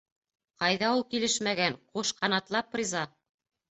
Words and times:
Ҡайҙа 0.63 0.89
ул 0.95 1.03
килешмәгән, 1.13 1.79
ҡуш 1.95 2.17
ҡанатлап 2.25 2.85
риза! 2.85 3.09